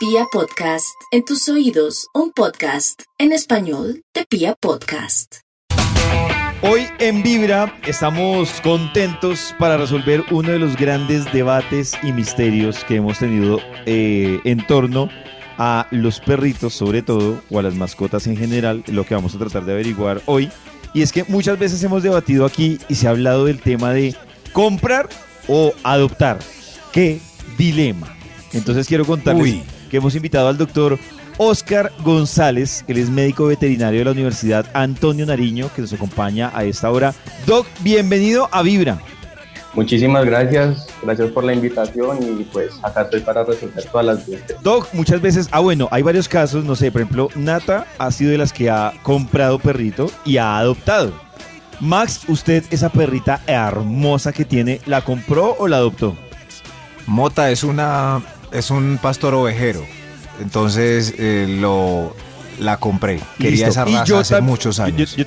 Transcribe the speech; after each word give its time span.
Pia 0.00 0.24
Podcast, 0.32 0.96
en 1.10 1.26
tus 1.26 1.46
oídos, 1.50 2.06
un 2.14 2.32
podcast 2.32 3.02
en 3.18 3.32
español 3.32 4.02
de 4.14 4.24
Pia 4.24 4.54
Podcast. 4.58 5.40
Hoy 6.62 6.86
en 7.00 7.22
Vibra 7.22 7.78
estamos 7.86 8.62
contentos 8.62 9.54
para 9.58 9.76
resolver 9.76 10.24
uno 10.30 10.52
de 10.52 10.58
los 10.58 10.74
grandes 10.78 11.30
debates 11.34 11.92
y 12.02 12.12
misterios 12.12 12.82
que 12.84 12.96
hemos 12.96 13.18
tenido 13.18 13.60
eh, 13.84 14.40
en 14.44 14.66
torno 14.66 15.10
a 15.58 15.86
los 15.90 16.18
perritos 16.20 16.72
sobre 16.72 17.02
todo 17.02 17.42
o 17.50 17.58
a 17.58 17.62
las 17.62 17.74
mascotas 17.74 18.26
en 18.26 18.38
general, 18.38 18.82
lo 18.86 19.04
que 19.04 19.14
vamos 19.14 19.34
a 19.34 19.38
tratar 19.38 19.66
de 19.66 19.72
averiguar 19.72 20.22
hoy. 20.24 20.48
Y 20.94 21.02
es 21.02 21.12
que 21.12 21.24
muchas 21.24 21.58
veces 21.58 21.84
hemos 21.84 22.02
debatido 22.02 22.46
aquí 22.46 22.78
y 22.88 22.94
se 22.94 23.06
ha 23.06 23.10
hablado 23.10 23.44
del 23.44 23.60
tema 23.60 23.92
de 23.92 24.16
comprar 24.54 25.10
o 25.46 25.74
adoptar. 25.82 26.38
¿Qué 26.90 27.20
dilema? 27.58 28.16
Entonces 28.54 28.88
quiero 28.88 29.04
contarles 29.04 29.60
que 29.90 29.98
hemos 29.98 30.14
invitado 30.14 30.48
al 30.48 30.56
doctor 30.56 30.98
Oscar 31.36 31.92
González, 32.02 32.84
él 32.86 32.98
es 32.98 33.10
médico 33.10 33.46
veterinario 33.46 33.98
de 34.00 34.04
la 34.04 34.10
Universidad 34.12 34.66
Antonio 34.72 35.26
Nariño, 35.26 35.70
que 35.74 35.82
nos 35.82 35.92
acompaña 35.92 36.50
a 36.54 36.64
esta 36.64 36.90
hora. 36.90 37.14
Doc, 37.46 37.66
bienvenido 37.80 38.48
a 38.52 38.62
Vibra. 38.62 39.00
Muchísimas 39.74 40.24
gracias, 40.24 40.86
gracias 41.02 41.30
por 41.30 41.44
la 41.44 41.54
invitación 41.54 42.18
y 42.22 42.44
pues 42.44 42.72
acá 42.82 43.02
estoy 43.02 43.20
para 43.20 43.44
resolver 43.44 43.84
todas 43.84 44.06
las 44.06 44.26
dudas. 44.26 44.42
Doc, 44.62 44.88
muchas 44.92 45.20
veces, 45.20 45.48
ah 45.52 45.60
bueno, 45.60 45.88
hay 45.90 46.02
varios 46.02 46.28
casos, 46.28 46.64
no 46.64 46.74
sé, 46.74 46.90
por 46.90 47.02
ejemplo, 47.02 47.28
Nata 47.36 47.86
ha 47.98 48.10
sido 48.10 48.32
de 48.32 48.38
las 48.38 48.52
que 48.52 48.68
ha 48.68 48.92
comprado 49.02 49.58
perrito 49.58 50.10
y 50.24 50.38
ha 50.38 50.58
adoptado. 50.58 51.12
Max, 51.78 52.22
usted 52.28 52.64
esa 52.70 52.90
perrita 52.90 53.40
hermosa 53.46 54.32
que 54.32 54.44
tiene, 54.44 54.80
¿la 54.86 55.02
compró 55.02 55.56
o 55.58 55.68
la 55.68 55.76
adoptó? 55.76 56.16
Mota 57.06 57.50
es 57.50 57.64
una 57.64 58.22
es 58.52 58.70
un 58.70 58.98
pastor 59.00 59.34
ovejero. 59.34 59.84
Entonces 60.40 61.14
eh, 61.18 61.46
lo 61.60 62.14
la 62.60 62.76
compré. 62.76 63.20
Quería 63.38 63.68
esa 63.68 63.84
raza 63.84 64.20
hace 64.20 64.40
muchos 64.40 64.78
años. 64.80 65.16
Yo, 65.16 65.24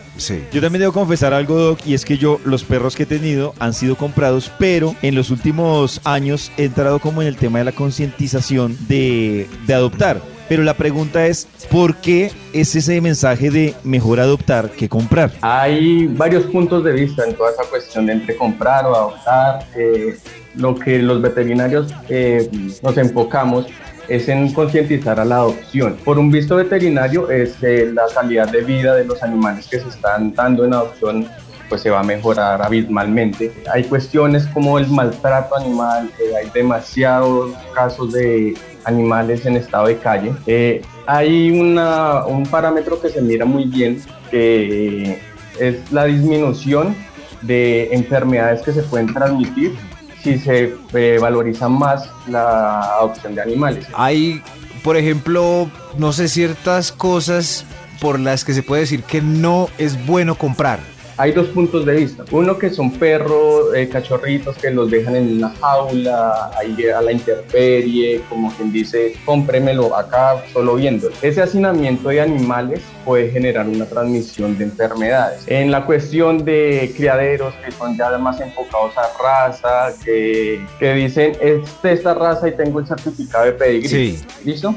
yo, 0.52 0.62
también 0.62 0.82
debo 0.82 0.94
confesar 0.94 1.34
algo, 1.34 1.58
Doc, 1.58 1.80
y 1.86 1.96
es 1.96 2.06
que 2.06 2.18
yo, 2.18 2.40
los 2.46 2.64
perros 2.64 2.96
que 2.96 3.04
he 3.04 3.08
tenido 3.08 3.54
han 3.60 3.74
sido 3.74 3.96
comprados, 3.96 4.52
pero 4.60 4.96
en 5.02 5.16
los 5.16 5.32
últimos 5.32 6.00
años 6.04 6.52
he 6.58 6.66
entrado 6.66 7.00
como 7.00 7.22
en 7.22 7.28
el 7.28 7.36
tema 7.36 7.60
de 7.60 7.66
la 7.66 7.72
concientización 7.72 8.78
de, 8.88 9.50
de 9.66 9.74
adoptar. 9.74 10.22
Pero 10.54 10.62
la 10.62 10.76
pregunta 10.76 11.26
es, 11.26 11.48
¿por 11.72 11.96
qué 11.96 12.32
es 12.54 12.76
ese 12.76 13.02
mensaje 13.02 13.50
de 13.50 13.74
mejor 13.84 14.20
adoptar 14.20 14.70
que 14.70 14.88
comprar? 14.88 15.32
Hay 15.42 16.06
varios 16.06 16.44
puntos 16.44 16.84
de 16.84 16.92
vista 16.92 17.26
en 17.26 17.34
toda 17.34 17.50
esa 17.50 17.64
cuestión 17.64 18.06
de 18.06 18.14
entre 18.14 18.36
comprar 18.36 18.86
o 18.86 18.96
adoptar. 18.96 19.66
Eh, 19.76 20.16
lo 20.54 20.76
que 20.76 21.00
los 21.00 21.24
veterinarios 21.24 21.92
eh, 22.08 22.52
nos 22.84 22.96
enfocamos 23.00 23.66
es 24.08 24.30
en 24.30 24.54
concientizar 24.54 25.20
a 25.20 25.26
la 25.26 25.38
adopción. 25.38 25.98
Por 26.06 26.20
un 26.20 26.30
visto 26.30 26.58
veterinario 26.58 27.32
es 27.32 27.56
eh, 27.64 27.90
la 27.92 28.04
calidad 28.14 28.48
de 28.48 28.62
vida 28.62 28.94
de 28.94 29.06
los 29.06 29.24
animales 29.24 29.68
que 29.68 29.80
se 29.80 29.90
están 29.90 30.36
dando 30.36 30.66
en 30.66 30.76
adopción 30.76 31.28
pues 31.68 31.82
se 31.82 31.90
va 31.90 32.02
a 32.02 32.04
mejorar 32.04 32.62
abismalmente. 32.62 33.52
Hay 33.74 33.86
cuestiones 33.86 34.46
como 34.54 34.78
el 34.78 34.88
maltrato 34.88 35.56
animal, 35.56 36.12
eh, 36.20 36.36
hay 36.36 36.52
demasiados 36.52 37.52
casos 37.74 38.14
de 38.14 38.54
animales 38.86 39.46
en 39.46 39.56
estado 39.58 39.88
de 39.88 39.98
calle. 39.98 40.82
hay 41.06 41.52
una, 41.52 42.26
un 42.26 42.44
parámetro 42.44 43.00
que 43.02 43.10
se 43.10 43.22
mira 43.22 43.46
muy 43.46 43.66
bien, 43.66 44.02
que 44.32 45.20
es 45.60 45.92
la 45.92 46.06
disminución 46.06 46.96
de 47.42 47.94
enfermedades 47.94 48.62
que 48.62 48.72
se 48.72 48.84
pueden 48.84 49.14
transmitir 49.14 49.76
si 50.24 50.40
se 50.40 50.74
eh, 50.94 51.18
valoriza 51.20 51.68
más 51.68 52.10
la 52.28 52.80
adopción 52.80 53.36
de 53.36 53.42
animales. 53.42 53.86
Hay, 53.94 54.42
por 54.84 54.96
ejemplo, 54.96 55.70
no 55.98 56.14
sé, 56.14 56.30
ciertas 56.30 56.94
cosas 56.94 57.66
por 58.00 58.20
las 58.20 58.46
que 58.46 58.54
se 58.54 58.64
puede 58.64 58.82
decir 58.82 59.04
que 59.04 59.22
no 59.22 59.68
es 59.78 60.06
bueno 60.06 60.36
comprar 60.36 60.93
hay 61.18 61.32
dos 61.32 61.48
puntos 61.48 61.86
de 61.86 61.94
vista. 61.94 62.24
Uno 62.32 62.58
que 62.58 62.70
son 62.70 62.92
perros, 62.92 63.76
eh, 63.76 63.88
cachorritos 63.90 64.58
que 64.58 64.72
los 64.72 64.90
dejan 64.90 65.16
en 65.16 65.38
una 65.38 65.50
jaula, 65.50 66.52
ahí 66.58 66.76
a 66.90 67.02
la 67.02 67.12
intemperie, 67.12 68.22
como 68.30 68.52
quien 68.54 68.72
dice, 68.72 69.14
cómpremelo 69.26 69.96
acá 69.96 70.44
solo 70.52 70.76
viendo. 70.76 71.10
Ese 71.22 71.42
hacinamiento 71.42 72.10
de 72.10 72.22
animales 72.22 72.82
puede 73.06 73.30
generar 73.32 73.68
una 73.68 73.86
transmisión 73.86 74.58
de 74.58 74.66
enfermedades. 74.66 75.44
En 75.48 75.72
la 75.72 75.86
cuestión 75.86 76.44
de 76.44 76.92
criaderos 76.96 77.54
que 77.64 77.72
son 77.72 77.98
ya 77.98 78.18
más 78.18 78.40
enfocados 78.40 78.94
a 78.98 79.10
raza, 79.22 79.94
que, 80.04 80.66
que 80.80 80.94
dicen, 80.94 81.34
es 81.42 81.82
de 81.82 81.94
esta 81.94 82.14
raza 82.14 82.48
y 82.48 82.52
tengo 82.52 82.80
el 82.80 82.88
certificado 82.88 83.46
de 83.46 83.52
pedigrí. 83.54 84.18
Sí. 84.18 84.26
¿Listo? 84.46 84.76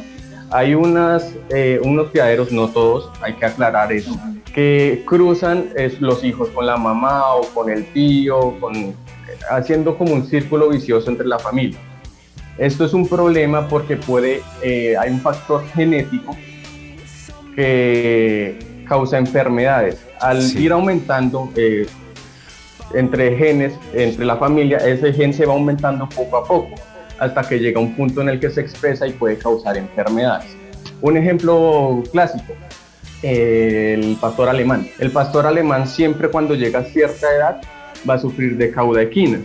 Hay 0.50 0.74
unas, 0.74 1.32
eh, 1.50 1.80
unos 1.82 2.10
criaderos, 2.10 2.52
no 2.52 2.68
todos, 2.68 3.10
hay 3.20 3.32
que 3.34 3.46
aclarar 3.46 3.92
eso, 3.92 4.16
que 4.56 5.02
cruzan 5.04 5.68
los 6.00 6.24
hijos 6.24 6.48
con 6.48 6.64
la 6.64 6.78
mamá 6.78 7.34
o 7.34 7.42
con 7.52 7.70
el 7.70 7.84
tío, 7.92 8.58
con, 8.58 8.94
haciendo 9.50 9.98
como 9.98 10.14
un 10.14 10.26
círculo 10.26 10.70
vicioso 10.70 11.10
entre 11.10 11.26
la 11.26 11.38
familia. 11.38 11.78
Esto 12.56 12.86
es 12.86 12.94
un 12.94 13.06
problema 13.06 13.68
porque 13.68 13.98
puede, 13.98 14.40
eh, 14.62 14.96
hay 14.98 15.10
un 15.10 15.20
factor 15.20 15.62
genético 15.74 16.34
que 17.54 18.58
causa 18.88 19.18
enfermedades. 19.18 20.02
Al 20.20 20.40
ir 20.58 20.72
aumentando 20.72 21.50
eh, 21.54 21.86
entre 22.94 23.36
genes, 23.36 23.74
entre 23.92 24.24
la 24.24 24.38
familia, 24.38 24.78
ese 24.78 25.12
gen 25.12 25.34
se 25.34 25.44
va 25.44 25.52
aumentando 25.52 26.08
poco 26.08 26.38
a 26.38 26.44
poco 26.46 26.74
hasta 27.18 27.42
que 27.42 27.58
llega 27.58 27.78
un 27.78 27.94
punto 27.94 28.22
en 28.22 28.30
el 28.30 28.40
que 28.40 28.48
se 28.48 28.62
expresa 28.62 29.06
y 29.06 29.12
puede 29.12 29.36
causar 29.36 29.76
enfermedades. 29.76 30.56
Un 31.02 31.18
ejemplo 31.18 32.02
clásico, 32.10 32.54
el 33.22 34.16
pastor 34.20 34.48
alemán. 34.48 34.88
El 34.98 35.10
pastor 35.10 35.46
alemán 35.46 35.86
siempre 35.86 36.28
cuando 36.28 36.54
llega 36.54 36.80
a 36.80 36.84
cierta 36.84 37.26
edad 37.34 37.60
va 38.08 38.14
a 38.14 38.18
sufrir 38.18 38.56
de 38.56 38.70
caudaquina. 38.70 39.40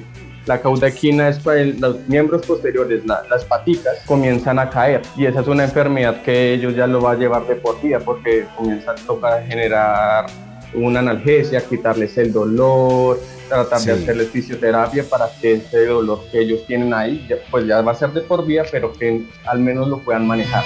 La 0.45 0.59
caudaquina 0.59 1.29
es 1.29 1.39
para 1.39 1.63
los 1.63 2.07
miembros 2.07 2.45
posteriores, 2.45 3.03
las 3.05 3.45
patitas, 3.45 3.99
comienzan 4.05 4.57
a 4.57 4.69
caer 4.69 5.01
y 5.15 5.25
esa 5.27 5.41
es 5.41 5.47
una 5.47 5.63
enfermedad 5.63 6.23
que 6.23 6.53
ellos 6.53 6.75
ya 6.75 6.87
lo 6.87 6.99
va 6.99 7.11
a 7.11 7.15
llevar 7.15 7.45
de 7.45 7.55
por 7.55 7.79
vida 7.79 7.99
porque 7.99 8.45
comienza 8.57 8.91
a 8.91 8.95
tocar 8.95 9.45
generar 9.45 10.25
una 10.73 10.99
analgesia, 10.99 11.61
quitarles 11.61 12.17
el 12.17 12.33
dolor, 12.33 13.19
tratar 13.49 13.81
de 13.81 13.91
hacerles 13.91 14.29
fisioterapia 14.29 15.03
para 15.03 15.29
que 15.39 15.53
ese 15.53 15.85
dolor 15.85 16.21
que 16.31 16.39
ellos 16.39 16.65
tienen 16.65 16.93
ahí, 16.93 17.27
pues 17.51 17.67
ya 17.67 17.81
va 17.81 17.91
a 17.91 17.95
ser 17.95 18.11
de 18.11 18.21
por 18.21 18.45
vida, 18.45 18.63
pero 18.71 18.93
que 18.93 19.23
al 19.45 19.59
menos 19.59 19.87
lo 19.89 19.99
puedan 19.99 20.25
manejar. 20.25 20.63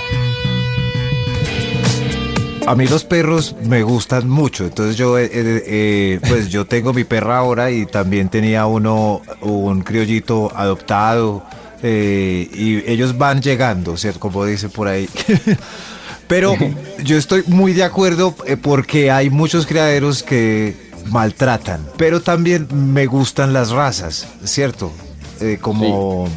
A 2.67 2.73
mí 2.73 2.87
los 2.87 3.03
perros 3.03 3.55
me 3.63 3.83
gustan 3.83 4.27
mucho, 4.27 4.63
entonces 4.63 4.97
yo, 4.97 5.19
eh, 5.19 5.25
eh, 5.31 5.63
eh, 5.67 6.19
pues 6.27 6.49
yo 6.49 6.65
tengo 6.65 6.93
mi 6.93 7.03
perra 7.03 7.37
ahora 7.37 7.69
y 7.69 7.85
también 7.85 8.27
tenía 8.27 8.65
uno, 8.65 9.21
un 9.41 9.81
criollito 9.81 10.51
adoptado 10.55 11.43
y 11.83 12.81
ellos 12.89 13.15
van 13.15 13.43
llegando, 13.43 13.95
¿cierto? 13.97 14.19
Como 14.19 14.43
dice 14.45 14.69
por 14.69 14.87
ahí. 14.87 15.07
Pero 16.27 16.55
yo 17.03 17.17
estoy 17.17 17.43
muy 17.45 17.73
de 17.73 17.83
acuerdo 17.83 18.33
porque 18.63 19.11
hay 19.11 19.29
muchos 19.29 19.67
criaderos 19.67 20.23
que 20.23 20.75
maltratan, 21.11 21.85
pero 21.97 22.19
también 22.19 22.67
me 22.71 23.05
gustan 23.05 23.53
las 23.53 23.69
razas, 23.69 24.27
¿cierto? 24.43 24.91
como, 25.61 26.27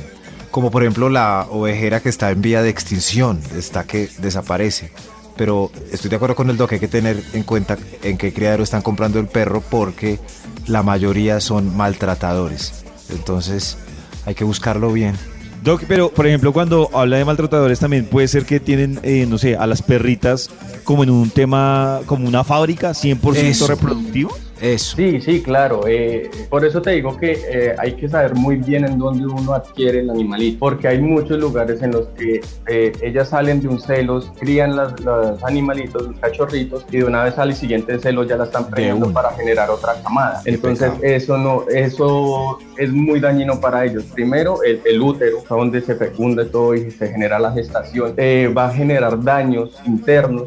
como 0.50 0.70
por 0.70 0.82
ejemplo 0.82 1.08
la 1.08 1.46
ovejera 1.50 2.00
que 2.00 2.10
está 2.10 2.30
en 2.30 2.42
vía 2.42 2.60
de 2.60 2.68
extinción, 2.68 3.40
está 3.56 3.84
que 3.84 4.10
desaparece 4.18 4.92
pero 5.38 5.70
estoy 5.90 6.10
de 6.10 6.16
acuerdo 6.16 6.34
con 6.34 6.50
el 6.50 6.58
doc, 6.58 6.72
hay 6.72 6.80
que 6.80 6.88
tener 6.88 7.22
en 7.32 7.44
cuenta 7.44 7.78
en 8.02 8.18
qué 8.18 8.34
criadero 8.34 8.64
están 8.64 8.82
comprando 8.82 9.18
el 9.20 9.28
perro 9.28 9.62
porque 9.62 10.18
la 10.66 10.82
mayoría 10.82 11.40
son 11.40 11.74
maltratadores. 11.74 12.84
Entonces 13.08 13.78
hay 14.26 14.34
que 14.34 14.44
buscarlo 14.44 14.92
bien. 14.92 15.14
Doc, 15.62 15.84
pero 15.88 16.10
por 16.10 16.26
ejemplo, 16.26 16.52
cuando 16.52 16.90
habla 16.92 17.16
de 17.16 17.24
maltratadores 17.24 17.78
también 17.78 18.04
puede 18.04 18.28
ser 18.28 18.44
que 18.44 18.60
tienen, 18.60 19.00
eh, 19.02 19.26
no 19.28 19.38
sé, 19.38 19.56
a 19.56 19.66
las 19.66 19.82
perritas 19.82 20.50
como 20.84 21.02
en 21.02 21.10
un 21.10 21.30
tema, 21.30 22.00
como 22.06 22.28
una 22.28 22.44
fábrica 22.44 22.90
100% 22.90 23.66
reproductivo. 23.66 24.36
Eso. 24.60 24.96
Sí, 24.96 25.20
sí, 25.20 25.42
claro. 25.42 25.82
Eh, 25.86 26.30
por 26.48 26.64
eso 26.64 26.82
te 26.82 26.90
digo 26.92 27.16
que 27.16 27.32
eh, 27.32 27.74
hay 27.78 27.94
que 27.94 28.08
saber 28.08 28.34
muy 28.34 28.56
bien 28.56 28.84
en 28.84 28.98
dónde 28.98 29.26
uno 29.26 29.52
adquiere 29.52 30.00
el 30.00 30.10
animalito, 30.10 30.58
porque 30.58 30.88
hay 30.88 31.00
muchos 31.00 31.38
lugares 31.38 31.82
en 31.82 31.92
los 31.92 32.08
que 32.08 32.40
eh, 32.66 32.92
ellas 33.02 33.28
salen 33.28 33.60
de 33.60 33.68
un 33.68 33.80
celos, 33.80 34.32
crían 34.38 34.76
las, 34.76 34.98
los 35.00 35.42
animalitos, 35.44 36.08
los 36.08 36.18
cachorritos, 36.18 36.84
y 36.90 36.98
de 36.98 37.04
una 37.04 37.24
vez 37.24 37.38
al 37.38 37.54
siguiente 37.54 37.98
celo 37.98 38.24
ya 38.24 38.36
la 38.36 38.44
están 38.44 38.68
preñando 38.68 39.12
para 39.12 39.30
generar 39.32 39.70
otra 39.70 39.94
camada. 40.02 40.42
Entonces 40.44 40.92
eso 41.02 41.38
no, 41.38 41.64
eso 41.68 42.58
es 42.76 42.92
muy 42.92 43.20
dañino 43.20 43.60
para 43.60 43.84
ellos. 43.84 44.04
Primero, 44.14 44.62
el, 44.62 44.80
el 44.84 45.00
útero, 45.00 45.44
donde 45.48 45.80
se 45.80 45.94
fecunda 45.94 46.44
todo 46.50 46.74
y 46.74 46.90
se 46.90 47.08
genera 47.08 47.38
la 47.38 47.52
gestación, 47.52 48.14
va 48.56 48.66
a 48.66 48.70
generar 48.70 49.22
daños 49.22 49.70
internos 49.86 50.44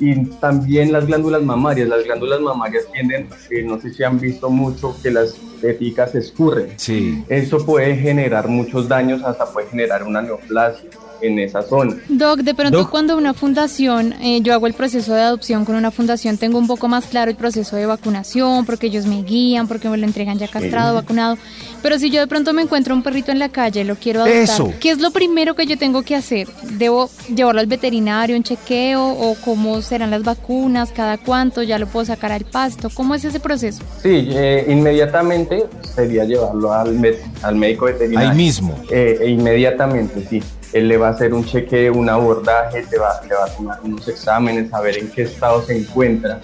y 0.00 0.24
también 0.40 0.92
las 0.92 1.06
glándulas 1.06 1.42
mamarias. 1.42 1.88
Las 1.88 2.04
glándulas 2.04 2.40
mamarias 2.40 2.84
tienden, 2.92 3.28
eh, 3.50 3.62
no 3.62 3.80
sé 3.80 3.92
si 3.92 4.04
han 4.04 4.18
visto 4.18 4.50
mucho, 4.50 4.96
que 5.02 5.10
las 5.10 5.36
teticas 5.60 6.14
escurren. 6.14 6.72
Sí. 6.76 7.24
Eso 7.28 7.64
puede 7.64 7.96
generar 7.96 8.48
muchos 8.48 8.88
daños, 8.88 9.22
hasta 9.22 9.46
puede 9.46 9.68
generar 9.68 10.04
una 10.04 10.22
neoplasia. 10.22 10.88
En 11.20 11.38
esa 11.38 11.62
zona. 11.62 11.96
Doc, 12.08 12.40
de 12.40 12.54
pronto 12.54 12.90
cuando 12.90 13.16
una 13.16 13.34
fundación, 13.34 14.14
eh, 14.22 14.40
yo 14.42 14.52
hago 14.54 14.66
el 14.66 14.74
proceso 14.74 15.14
de 15.14 15.22
adopción 15.22 15.64
con 15.64 15.74
una 15.74 15.90
fundación, 15.90 16.38
tengo 16.38 16.58
un 16.58 16.66
poco 16.66 16.88
más 16.88 17.06
claro 17.06 17.30
el 17.30 17.36
proceso 17.36 17.76
de 17.76 17.86
vacunación, 17.86 18.64
porque 18.64 18.88
ellos 18.88 19.06
me 19.06 19.22
guían, 19.22 19.68
porque 19.68 19.88
me 19.88 19.96
lo 19.96 20.04
entregan 20.06 20.38
ya 20.38 20.48
castrado, 20.48 20.94
vacunado. 20.94 21.36
Pero 21.82 21.98
si 21.98 22.10
yo 22.10 22.20
de 22.20 22.26
pronto 22.26 22.52
me 22.52 22.62
encuentro 22.62 22.94
un 22.94 23.02
perrito 23.02 23.30
en 23.30 23.38
la 23.38 23.48
calle, 23.48 23.84
lo 23.84 23.96
quiero 23.96 24.22
adoptar, 24.22 24.78
¿qué 24.80 24.90
es 24.90 24.98
lo 24.98 25.10
primero 25.10 25.54
que 25.54 25.66
yo 25.66 25.78
tengo 25.78 26.02
que 26.02 26.16
hacer? 26.16 26.48
¿Debo 26.72 27.08
llevarlo 27.34 27.60
al 27.60 27.66
veterinario, 27.66 28.36
un 28.36 28.42
chequeo 28.42 29.04
o 29.04 29.36
cómo 29.44 29.80
serán 29.82 30.10
las 30.10 30.22
vacunas, 30.22 30.90
cada 30.90 31.18
cuánto, 31.18 31.62
ya 31.62 31.78
lo 31.78 31.86
puedo 31.86 32.06
sacar 32.06 32.32
al 32.32 32.44
pasto? 32.44 32.90
¿Cómo 32.92 33.14
es 33.14 33.24
ese 33.24 33.40
proceso? 33.40 33.82
Sí, 34.02 34.28
eh, 34.30 34.66
inmediatamente 34.68 35.66
sería 35.94 36.24
llevarlo 36.24 36.72
al, 36.72 37.16
al 37.42 37.54
médico 37.56 37.86
veterinario. 37.86 38.30
Ahí 38.30 38.36
mismo. 38.36 38.74
Eh, 38.90 39.18
e 39.20 39.30
inmediatamente, 39.30 40.26
sí. 40.28 40.42
Él 40.72 40.88
le 40.88 40.96
va 40.96 41.08
a 41.08 41.10
hacer 41.10 41.32
un 41.32 41.44
chequeo, 41.44 41.94
un 41.94 42.08
abordaje, 42.08 42.82
te 42.82 42.98
va, 42.98 43.20
le 43.26 43.34
va 43.34 43.44
a 43.44 43.48
tomar 43.48 43.80
unos 43.82 44.06
exámenes, 44.08 44.72
a 44.72 44.80
ver 44.80 44.98
en 44.98 45.10
qué 45.10 45.22
estado 45.22 45.62
se 45.62 45.76
encuentra. 45.76 46.40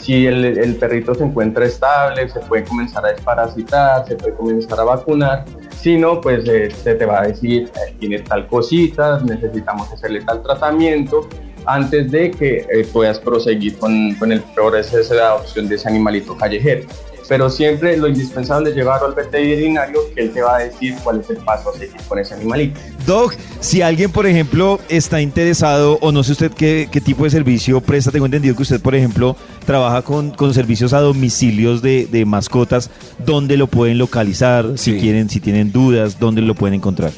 Si 0.00 0.26
el, 0.26 0.44
el 0.44 0.76
perrito 0.76 1.14
se 1.14 1.24
encuentra 1.24 1.66
estable, 1.66 2.28
se 2.28 2.40
puede 2.40 2.64
comenzar 2.64 3.04
a 3.04 3.08
desparasitar, 3.10 4.06
se 4.06 4.16
puede 4.16 4.34
comenzar 4.34 4.80
a 4.80 4.84
vacunar. 4.84 5.44
Si 5.76 5.96
no, 5.96 6.20
pues 6.20 6.48
eh, 6.48 6.70
se 6.70 6.94
te 6.94 7.04
va 7.04 7.20
a 7.20 7.26
decir, 7.28 7.70
eh, 7.74 7.94
tiene 7.98 8.20
tal 8.20 8.46
cosita, 8.46 9.20
necesitamos 9.20 9.92
hacerle 9.92 10.22
tal 10.22 10.42
tratamiento 10.42 11.28
antes 11.66 12.10
de 12.10 12.30
que 12.30 12.66
eh, 12.70 12.88
puedas 12.92 13.18
proseguir 13.20 13.78
con, 13.78 14.14
con 14.14 14.32
el 14.32 14.40
proceso 14.40 15.14
de 15.14 15.20
adopción 15.20 15.68
de 15.68 15.74
ese 15.74 15.88
animalito 15.88 16.36
callejero 16.36 16.88
pero 17.28 17.50
siempre 17.50 17.96
lo 17.96 18.08
indispensable 18.08 18.70
es 18.70 18.76
llevarlo 18.76 19.06
al 19.06 19.14
veterinario 19.14 20.00
que 20.14 20.22
él 20.22 20.32
te 20.32 20.40
va 20.40 20.56
a 20.56 20.58
decir 20.60 20.96
cuál 21.04 21.20
es 21.20 21.28
el 21.28 21.36
paso 21.36 21.70
a 21.70 21.72
seguir 21.74 22.00
con 22.08 22.18
ese 22.18 22.34
animalito. 22.34 22.80
Doc, 23.06 23.34
si 23.60 23.82
alguien, 23.82 24.10
por 24.10 24.26
ejemplo, 24.26 24.80
está 24.88 25.20
interesado 25.20 25.98
o 26.00 26.10
no 26.10 26.24
sé 26.24 26.32
usted 26.32 26.50
qué, 26.52 26.88
qué 26.90 27.00
tipo 27.02 27.24
de 27.24 27.30
servicio 27.30 27.80
presta, 27.82 28.10
tengo 28.10 28.24
entendido 28.24 28.56
que 28.56 28.62
usted, 28.62 28.80
por 28.80 28.94
ejemplo, 28.94 29.36
trabaja 29.66 30.00
con, 30.02 30.30
con 30.30 30.54
servicios 30.54 30.94
a 30.94 31.00
domicilios 31.00 31.82
de, 31.82 32.06
de, 32.10 32.24
mascotas, 32.24 32.90
¿dónde 33.18 33.58
lo 33.58 33.66
pueden 33.66 33.98
localizar? 33.98 34.78
Si 34.78 34.98
quieren, 34.98 35.28
si 35.28 35.40
tienen 35.40 35.70
dudas, 35.70 36.18
¿dónde 36.18 36.40
lo 36.40 36.54
pueden 36.54 36.74
encontrar? 36.74 37.12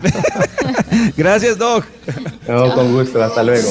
Gracias, 1.16 1.58
Doc. 1.58 1.84
No, 2.48 2.74
con 2.74 2.92
gusto. 2.92 3.22
Hasta 3.22 3.42
luego. 3.42 3.70